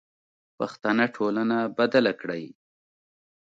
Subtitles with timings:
[0.57, 2.43] پښتنه ټولنه بدله کړئ.